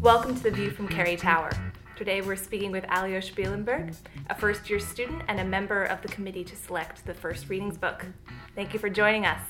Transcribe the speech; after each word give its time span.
Welcome 0.00 0.36
to 0.36 0.42
The 0.42 0.50
View 0.50 0.70
from 0.70 0.88
Carrie 0.88 1.16
Tower. 1.16 1.50
Today 1.96 2.22
we're 2.22 2.34
speaking 2.34 2.72
with 2.72 2.84
Aliosha 2.84 3.34
Bielenberg, 3.34 3.94
a 4.30 4.34
first 4.34 4.70
year 4.70 4.80
student 4.80 5.22
and 5.28 5.40
a 5.40 5.44
member 5.44 5.84
of 5.84 6.00
the 6.00 6.08
committee 6.08 6.44
to 6.44 6.56
select 6.56 7.04
the 7.04 7.12
first 7.12 7.50
readings 7.50 7.76
book. 7.76 8.06
Thank 8.54 8.72
you 8.72 8.78
for 8.78 8.88
joining 8.88 9.26
us. 9.26 9.42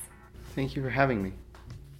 Thank 0.56 0.74
you 0.74 0.82
for 0.82 0.90
having 0.90 1.22
me. 1.22 1.32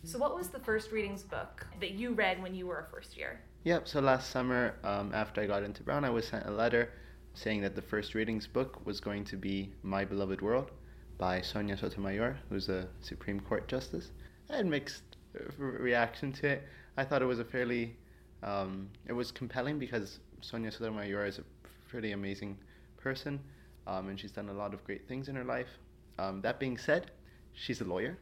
So, 0.02 0.18
what 0.18 0.36
was 0.36 0.48
the 0.48 0.58
first 0.58 0.90
readings 0.90 1.22
book 1.22 1.64
that 1.78 1.92
you 1.92 2.14
read 2.14 2.42
when 2.42 2.52
you 2.52 2.66
were 2.66 2.80
a 2.80 2.90
first 2.90 3.16
year? 3.16 3.38
Yep, 3.62 3.86
so 3.86 4.00
last 4.00 4.30
summer, 4.30 4.74
um, 4.82 5.12
after 5.14 5.40
I 5.40 5.46
got 5.46 5.62
into 5.62 5.84
Brown, 5.84 6.04
I 6.04 6.10
was 6.10 6.26
sent 6.26 6.46
a 6.46 6.50
letter 6.50 6.90
saying 7.34 7.60
that 7.60 7.76
the 7.76 7.82
first 7.82 8.14
readings 8.14 8.48
book 8.48 8.84
was 8.84 8.98
going 8.98 9.22
to 9.26 9.36
be 9.36 9.72
My 9.84 10.04
Beloved 10.04 10.40
World 10.40 10.72
by 11.18 11.40
Sonia 11.40 11.76
Sotomayor, 11.76 12.38
who's 12.48 12.68
a 12.68 12.88
Supreme 13.00 13.40
Court 13.40 13.68
Justice. 13.68 14.10
I 14.50 14.56
had 14.56 14.66
mixed 14.66 15.02
uh, 15.34 15.52
reaction 15.62 16.32
to 16.34 16.48
it. 16.48 16.62
I 16.96 17.04
thought 17.04 17.22
it 17.22 17.26
was 17.26 17.38
a 17.38 17.44
fairly, 17.44 17.96
um, 18.42 18.88
it 19.06 19.12
was 19.12 19.30
compelling 19.30 19.78
because 19.78 20.20
Sonia 20.40 20.70
Sotomayor 20.70 21.26
is 21.26 21.38
a 21.38 21.44
pretty 21.88 22.12
amazing 22.12 22.58
person 22.96 23.40
um, 23.86 24.08
and 24.08 24.18
she's 24.18 24.32
done 24.32 24.48
a 24.48 24.52
lot 24.52 24.74
of 24.74 24.82
great 24.84 25.06
things 25.06 25.28
in 25.28 25.36
her 25.36 25.44
life. 25.44 25.78
Um, 26.18 26.40
that 26.42 26.58
being 26.58 26.76
said, 26.76 27.10
she's 27.52 27.80
a 27.80 27.84
lawyer. 27.84 28.18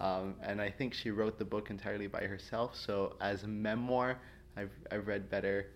Um, 0.00 0.34
and 0.42 0.60
I 0.60 0.70
think 0.70 0.94
she 0.94 1.10
wrote 1.10 1.38
the 1.38 1.44
book 1.44 1.70
entirely 1.70 2.08
by 2.08 2.22
herself. 2.22 2.76
So 2.76 3.16
as 3.20 3.44
a 3.44 3.48
memoir, 3.48 4.18
I've, 4.56 4.72
I've 4.90 5.06
read 5.06 5.30
better. 5.30 5.66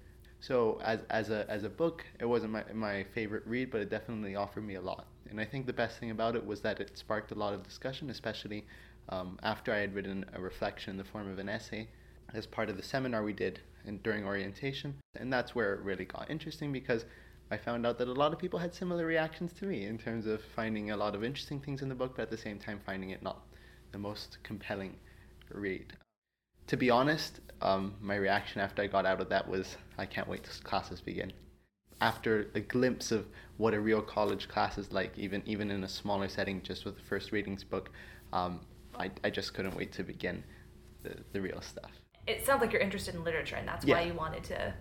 So 0.41 0.81
as, 0.85 1.01
as, 1.11 1.31
a, 1.31 1.47
as 1.51 1.65
a 1.65 1.69
book, 1.69 2.05
it 2.21 2.27
wasn't 2.27 2.53
my, 2.53 2.65
my 2.73 3.05
favorite 3.15 3.43
read, 3.47 3.71
but 3.71 3.81
it 3.81 3.91
definitely 3.91 4.37
offered 4.37 4.65
me 4.65 4.75
a 4.75 4.81
lot. 4.81 5.07
And 5.31 5.41
I 5.41 5.45
think 5.45 5.67
the 5.67 5.73
best 5.73 5.99
thing 5.99 6.11
about 6.11 6.37
it 6.37 6.47
was 6.47 6.61
that 6.61 6.81
it 6.81 6.97
sparked 6.97 7.33
a 7.33 7.35
lot 7.35 7.53
of 7.55 7.63
discussion, 7.63 8.11
especially 8.11 8.65
um, 9.09 9.39
after 9.43 9.73
I 9.73 9.79
had 9.79 9.95
written 9.95 10.25
a 10.35 10.41
reflection 10.41 10.93
in 10.93 10.97
the 10.99 11.05
form 11.05 11.31
of 11.31 11.39
an 11.39 11.49
essay 11.49 11.89
as 12.35 12.47
part 12.47 12.69
of 12.69 12.77
the 12.77 12.83
seminar 12.83 13.23
we 13.23 13.33
did 13.33 13.61
in, 13.87 13.99
during 13.99 14.25
orientation. 14.25 14.95
And 15.17 15.33
that's 15.33 15.55
where 15.55 15.75
it 15.75 15.81
really 15.81 16.05
got 16.05 16.31
interesting 16.31 16.73
because 16.73 17.05
I 17.51 17.57
found 17.57 17.87
out 17.87 17.99
that 17.99 18.09
a 18.09 18.13
lot 18.13 18.33
of 18.33 18.39
people 18.39 18.59
had 18.59 18.75
similar 18.75 19.07
reactions 19.07 19.53
to 19.55 19.67
me 19.67 19.87
in 19.87 19.99
terms 19.99 20.27
of 20.27 20.43
finding 20.43 20.91
a 20.91 20.97
lot 20.97 21.15
of 21.15 21.23
interesting 21.23 21.61
things 21.61 21.83
in 21.83 21.89
the 21.89 21.95
book, 21.95 22.15
but 22.17 22.23
at 22.23 22.31
the 22.31 22.37
same 22.37 22.59
time 22.59 22.81
finding 22.85 23.11
it 23.11 23.23
not 23.23 23.43
the 23.93 23.99
most 23.99 24.39
compelling 24.43 24.97
read. 25.51 25.93
To 26.69 26.77
be 26.77 26.91
honest, 26.91 27.41
um, 27.63 27.95
my 28.01 28.17
reaction 28.17 28.61
after 28.61 28.83
I 28.83 28.87
got 28.87 29.07
out 29.07 29.21
of 29.21 29.29
that 29.29 29.47
was, 29.49 29.77
I 29.99 30.07
can't 30.07 30.29
wait 30.29 30.45
till 30.45 30.53
classes 30.63 31.01
begin. 31.01 31.33
After 32.01 32.51
a 32.55 32.61
glimpse 32.61 33.13
of 33.13 33.27
what 33.57 33.73
a 33.73 33.81
real 33.81 34.03
college 34.03 34.49
class 34.49 34.77
is 34.77 34.93
like, 34.93 35.17
even 35.17 35.43
even 35.47 35.71
in 35.71 35.85
a 35.85 35.89
smaller 35.89 36.29
setting, 36.29 36.63
just 36.63 36.85
with 36.85 36.97
the 36.97 37.03
first 37.03 37.33
readings 37.33 37.65
book, 37.65 37.91
um, 38.33 38.61
I, 38.99 39.11
I 39.25 39.31
just 39.31 39.55
couldn't 39.55 39.77
wait 39.77 39.93
to 39.93 40.03
begin 40.03 40.45
the, 41.03 41.15
the 41.33 41.41
real 41.41 41.61
stuff. 41.63 41.93
It 42.27 42.45
sounds 42.45 42.61
like 42.61 42.73
you're 42.73 42.83
interested 42.83 43.15
in 43.15 43.25
literature, 43.25 43.57
and 43.57 43.67
that's 43.67 43.85
Yeah. 43.87 43.95
why 43.95 44.03
you 44.03 44.15
wanted 44.15 44.45
to. 44.45 44.75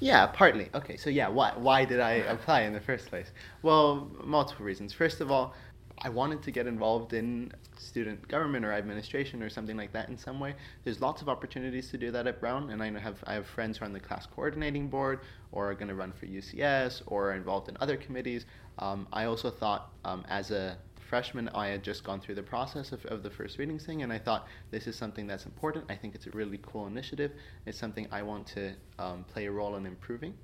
Yeah, 0.00 0.26
partly. 0.26 0.70
Okay, 0.74 0.96
so 0.96 1.08
yeah, 1.10 1.28
why 1.28 1.52
why 1.56 1.84
did 1.84 2.00
I 2.00 2.12
apply 2.34 2.62
in 2.62 2.72
the 2.72 2.80
first 2.80 3.06
place? 3.06 3.30
Well, 3.62 4.10
multiple 4.24 4.66
reasons. 4.66 4.92
First 4.92 5.20
of 5.20 5.30
all, 5.30 5.54
I 5.98 6.08
wanted 6.08 6.42
to 6.42 6.50
get 6.50 6.66
involved 6.66 7.12
in 7.12 7.52
student 7.78 8.26
government 8.28 8.64
or 8.64 8.72
administration 8.72 9.42
or 9.42 9.48
something 9.48 9.76
like 9.76 9.92
that 9.92 10.08
in 10.08 10.18
some 10.18 10.40
way. 10.40 10.54
There's 10.82 11.00
lots 11.00 11.22
of 11.22 11.28
opportunities 11.28 11.90
to 11.90 11.98
do 11.98 12.10
that 12.10 12.26
at 12.26 12.40
Brown, 12.40 12.70
and 12.70 12.82
I 12.82 12.98
have 12.98 13.22
I 13.26 13.34
have 13.34 13.46
friends 13.46 13.78
who 13.78 13.84
are 13.84 13.86
on 13.86 13.92
the 13.92 14.00
class 14.00 14.26
coordinating 14.26 14.88
board 14.88 15.20
or 15.52 15.70
are 15.70 15.74
going 15.74 15.88
to 15.88 15.94
run 15.94 16.12
for 16.12 16.26
UCS 16.26 17.02
or 17.06 17.30
are 17.30 17.34
involved 17.34 17.68
in 17.68 17.76
other 17.80 17.96
committees. 17.96 18.46
Um, 18.78 19.06
I 19.12 19.24
also 19.24 19.50
thought 19.50 19.92
um, 20.04 20.24
as 20.28 20.50
a 20.50 20.76
freshman, 21.08 21.48
I 21.50 21.68
had 21.68 21.82
just 21.82 22.02
gone 22.02 22.20
through 22.20 22.34
the 22.34 22.42
process 22.42 22.90
of, 22.90 23.04
of 23.06 23.22
the 23.22 23.30
first 23.30 23.58
readings 23.58 23.84
thing, 23.86 24.02
and 24.02 24.12
I 24.12 24.18
thought 24.18 24.48
this 24.70 24.86
is 24.86 24.96
something 24.96 25.26
that's 25.26 25.46
important. 25.46 25.84
I 25.88 25.94
think 25.94 26.14
it's 26.14 26.26
a 26.26 26.30
really 26.30 26.58
cool 26.62 26.86
initiative. 26.86 27.32
It's 27.66 27.78
something 27.78 28.08
I 28.10 28.22
want 28.22 28.46
to 28.48 28.72
um, 28.98 29.24
play 29.24 29.46
a 29.46 29.50
role 29.52 29.76
in 29.76 29.86
improving. 29.86 30.34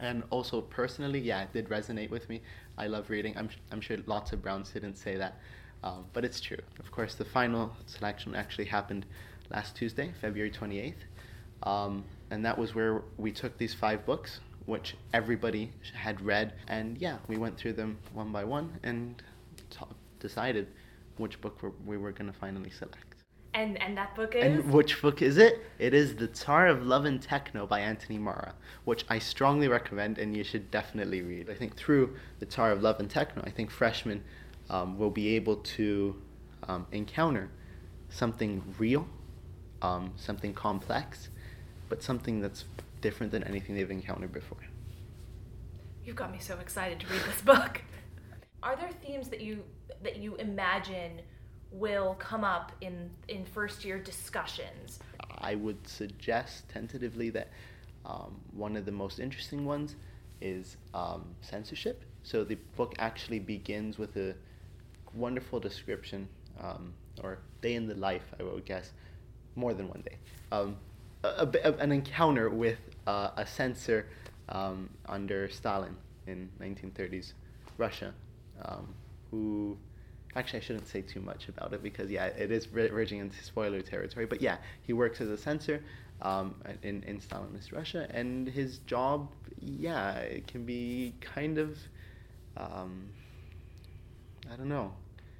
And 0.00 0.22
also 0.30 0.60
personally, 0.60 1.20
yeah, 1.20 1.42
it 1.42 1.52
did 1.52 1.68
resonate 1.68 2.10
with 2.10 2.28
me. 2.28 2.42
I 2.76 2.86
love 2.86 3.08
reading. 3.08 3.36
I'm, 3.36 3.48
I'm 3.72 3.80
sure 3.80 3.96
lots 4.06 4.32
of 4.32 4.42
Brown 4.42 4.64
students 4.64 5.00
say 5.00 5.16
that, 5.16 5.40
um, 5.82 6.04
but 6.12 6.24
it's 6.24 6.40
true. 6.40 6.58
Of 6.78 6.90
course, 6.90 7.14
the 7.14 7.24
final 7.24 7.72
selection 7.86 8.34
actually 8.34 8.66
happened 8.66 9.06
last 9.50 9.74
Tuesday, 9.76 10.12
February 10.20 10.50
28th, 10.50 10.94
um, 11.62 12.04
and 12.30 12.44
that 12.44 12.58
was 12.58 12.74
where 12.74 13.02
we 13.16 13.32
took 13.32 13.56
these 13.56 13.72
five 13.72 14.04
books, 14.04 14.40
which 14.66 14.96
everybody 15.14 15.72
had 15.94 16.20
read, 16.20 16.52
and 16.68 16.98
yeah, 16.98 17.18
we 17.28 17.38
went 17.38 17.56
through 17.56 17.72
them 17.72 17.96
one 18.12 18.32
by 18.32 18.44
one 18.44 18.78
and 18.82 19.22
t- 19.70 19.78
decided 20.20 20.66
which 21.16 21.40
book 21.40 21.58
we 21.86 21.96
were 21.96 22.12
going 22.12 22.30
to 22.30 22.38
finally 22.38 22.70
select. 22.70 23.15
And 23.56 23.80
and 23.80 23.96
that 23.96 24.14
book 24.14 24.34
is. 24.34 24.44
And 24.44 24.70
which 24.70 25.00
book 25.00 25.22
is 25.22 25.38
it? 25.38 25.64
It 25.78 25.94
is 25.94 26.14
The 26.14 26.28
Tsar 26.28 26.66
of 26.66 26.84
Love 26.84 27.06
and 27.06 27.22
Techno 27.22 27.66
by 27.66 27.80
Anthony 27.80 28.18
Marra, 28.18 28.52
which 28.84 29.06
I 29.08 29.18
strongly 29.18 29.66
recommend 29.66 30.18
and 30.18 30.36
you 30.36 30.44
should 30.44 30.70
definitely 30.70 31.22
read. 31.22 31.48
I 31.48 31.54
think 31.54 31.74
through 31.74 32.16
The 32.38 32.44
Tsar 32.44 32.70
of 32.70 32.82
Love 32.82 33.00
and 33.00 33.08
Techno, 33.08 33.42
I 33.46 33.50
think 33.50 33.70
freshmen 33.70 34.22
um, 34.68 34.98
will 34.98 35.10
be 35.10 35.36
able 35.36 35.56
to 35.56 36.20
um, 36.68 36.86
encounter 36.92 37.48
something 38.10 38.62
real, 38.78 39.08
um, 39.80 40.12
something 40.16 40.52
complex, 40.52 41.30
but 41.88 42.02
something 42.02 42.42
that's 42.42 42.66
different 43.00 43.32
than 43.32 43.42
anything 43.44 43.74
they've 43.74 43.90
encountered 43.90 44.34
before. 44.34 44.58
You've 46.04 46.16
got 46.16 46.30
me 46.30 46.40
so 46.40 46.58
excited 46.58 47.00
to 47.00 47.06
read 47.06 47.22
this 47.22 47.40
book. 47.40 47.80
Are 48.62 48.76
there 48.76 48.90
themes 49.02 49.28
that 49.28 49.40
you 49.40 49.64
that 50.02 50.18
you 50.18 50.34
imagine 50.36 51.22
will 51.72 52.14
come 52.18 52.44
up 52.44 52.72
in 52.80 53.10
in 53.28 53.44
first 53.44 53.84
year 53.84 53.98
discussions? 53.98 55.00
I 55.38 55.54
would 55.54 55.86
suggest 55.86 56.68
tentatively 56.68 57.30
that 57.30 57.48
um, 58.04 58.40
one 58.52 58.76
of 58.76 58.84
the 58.84 58.92
most 58.92 59.18
interesting 59.18 59.64
ones 59.64 59.96
is 60.40 60.76
um, 60.94 61.24
censorship. 61.40 62.04
So 62.22 62.44
the 62.44 62.56
book 62.76 62.94
actually 62.98 63.38
begins 63.38 63.98
with 63.98 64.16
a 64.16 64.34
wonderful 65.14 65.60
description, 65.60 66.28
um, 66.60 66.92
or 67.22 67.38
day 67.62 67.74
in 67.74 67.86
the 67.86 67.94
life, 67.94 68.22
I 68.38 68.42
would 68.42 68.64
guess, 68.64 68.92
more 69.54 69.74
than 69.74 69.88
one 69.88 70.02
day, 70.02 70.16
um, 70.52 70.76
a, 71.24 71.48
a 71.64 71.72
an 71.74 71.92
encounter 71.92 72.50
with 72.50 72.78
uh, 73.06 73.30
a 73.36 73.46
censor 73.46 74.06
um, 74.48 74.90
under 75.08 75.48
Stalin 75.48 75.96
in 76.26 76.48
1930s 76.60 77.32
Russia, 77.78 78.12
um, 78.64 78.88
who 79.30 79.76
Actually, 80.34 80.58
I 80.58 80.62
shouldn't 80.62 80.88
say 80.88 81.00
too 81.00 81.20
much 81.20 81.48
about 81.48 81.72
it 81.72 81.82
because 81.82 82.10
yeah, 82.10 82.26
it 82.26 82.50
is 82.50 82.66
verging 82.66 83.20
into 83.20 83.42
spoiler 83.42 83.80
territory. 83.80 84.26
But 84.26 84.42
yeah, 84.42 84.58
he 84.82 84.92
works 84.92 85.20
as 85.20 85.28
a 85.30 85.38
censor 85.38 85.82
um, 86.20 86.54
in 86.82 87.02
in 87.04 87.20
Stalinist 87.20 87.72
Russia, 87.72 88.06
and 88.10 88.48
his 88.48 88.78
job, 88.80 89.32
yeah, 89.60 90.16
it 90.18 90.46
can 90.46 90.64
be 90.64 91.14
kind 91.20 91.58
of, 91.58 91.78
um, 92.56 93.10
I 94.50 94.56
don't 94.56 94.68
know, 94.68 94.92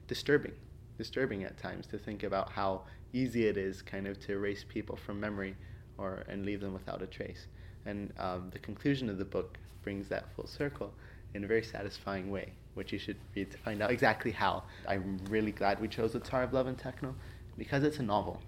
disturbing, 0.07 0.53
disturbing 0.97 1.45
at 1.45 1.59
times 1.59 1.87
to 1.89 1.99
think 1.99 2.23
about 2.23 2.51
how 2.51 2.83
easy 3.13 3.47
it 3.47 3.57
is 3.57 3.83
kind 3.83 4.07
of 4.07 4.19
to 4.21 4.33
erase 4.33 4.65
people 4.67 4.97
from 4.97 5.21
memory, 5.21 5.57
or 5.99 6.25
and 6.29 6.45
leave 6.45 6.61
them 6.61 6.73
without 6.73 7.03
a 7.03 7.07
trace. 7.07 7.47
And 7.85 8.13
um, 8.19 8.51
the 8.51 8.59
conclusion 8.59 9.09
of 9.09 9.19
the 9.19 9.25
book 9.25 9.59
brings 9.83 10.09
that 10.09 10.35
full 10.35 10.47
circle 10.47 10.93
in 11.35 11.45
a 11.45 11.47
very 11.47 11.63
satisfying 11.63 12.31
way, 12.31 12.53
which 12.77 12.93
you 12.93 12.99
should 12.99 13.17
read 13.35 13.51
to 13.51 13.59
find 13.59 13.83
out 13.83 13.91
exactly 13.91 14.31
how. 14.31 14.63
I'm 14.87 15.19
really 15.31 15.51
glad 15.51 15.81
we 15.81 15.89
chose 15.89 16.13
The 16.13 16.21
Tsar 16.21 16.43
of 16.43 16.53
Love 16.53 16.67
and 16.67 16.79
Techno 16.79 17.15
because 17.57 17.83
it's 17.83 17.99
a 17.99 18.03
novel. 18.03 18.43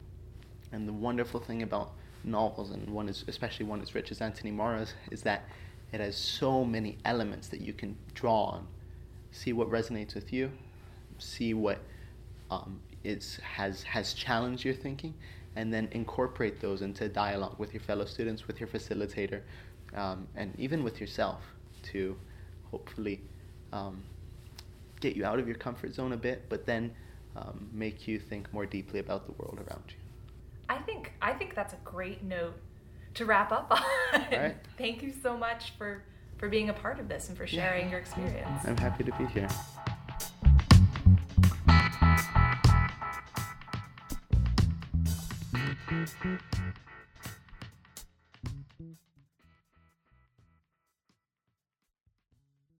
And 0.70 0.86
the 0.86 0.92
wonderful 0.92 1.40
thing 1.40 1.62
about 1.62 1.92
novels, 2.24 2.70
and 2.70 2.88
one 2.90 3.08
is 3.08 3.24
especially 3.26 3.64
one 3.64 3.80
as 3.80 3.94
rich 3.94 4.10
as 4.10 4.20
Anthony 4.20 4.50
Marra's, 4.50 4.92
is 5.10 5.22
that 5.22 5.44
it 5.92 6.00
has 6.00 6.14
so 6.14 6.62
many 6.62 6.98
elements 7.06 7.48
that 7.48 7.62
you 7.62 7.72
can 7.72 7.96
draw 8.12 8.44
on. 8.44 8.66
See 9.32 9.54
what 9.54 9.70
resonates 9.70 10.14
with 10.14 10.30
you, 10.30 10.52
see 11.18 11.54
what 11.54 11.78
um, 12.50 12.80
has, 13.42 13.82
has 13.84 14.12
challenged 14.12 14.62
your 14.62 14.74
thinking, 14.74 15.14
and 15.56 15.72
then 15.72 15.88
incorporate 15.92 16.60
those 16.60 16.82
into 16.82 17.08
dialogue 17.08 17.58
with 17.58 17.72
your 17.72 17.80
fellow 17.80 18.04
students, 18.04 18.46
with 18.46 18.60
your 18.60 18.68
facilitator, 18.68 19.40
um, 19.94 20.28
and 20.36 20.54
even 20.58 20.84
with 20.84 21.00
yourself 21.00 21.40
to 21.82 22.14
hopefully 22.70 23.22
um, 23.72 24.02
get 25.00 25.16
you 25.16 25.24
out 25.24 25.38
of 25.38 25.46
your 25.46 25.56
comfort 25.56 25.94
zone 25.94 26.12
a 26.12 26.16
bit, 26.16 26.48
but 26.48 26.66
then 26.66 26.92
um, 27.36 27.68
make 27.72 28.08
you 28.08 28.18
think 28.18 28.52
more 28.52 28.66
deeply 28.66 29.00
about 29.00 29.26
the 29.26 29.32
world 29.32 29.58
around 29.68 29.84
you. 29.88 29.94
I 30.68 30.78
think 30.78 31.12
I 31.22 31.32
think 31.32 31.54
that's 31.54 31.72
a 31.72 31.78
great 31.84 32.22
note 32.22 32.54
to 33.14 33.24
wrap 33.24 33.52
up 33.52 33.68
on. 34.12 34.20
right. 34.32 34.56
Thank 34.76 35.02
you 35.02 35.12
so 35.22 35.36
much 35.36 35.72
for 35.78 36.02
for 36.36 36.48
being 36.48 36.68
a 36.68 36.74
part 36.74 37.00
of 37.00 37.08
this 37.08 37.28
and 37.28 37.36
for 37.36 37.46
sharing 37.46 37.90
your 37.90 37.98
experience. 38.00 38.64
I'm 38.64 38.76
happy 38.76 39.04
to 39.04 39.12
be 39.12 39.26
here. 39.26 39.48
Thank 45.88 46.24
you. 46.24 46.38